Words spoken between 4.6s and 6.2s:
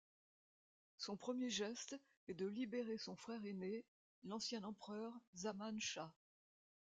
empereur Zaman Shâh.